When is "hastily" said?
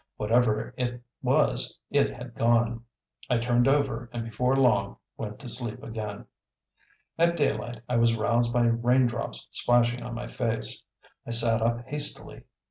11.85-12.45